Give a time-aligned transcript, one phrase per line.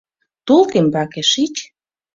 [0.45, 1.55] —Тол тембаке, шич.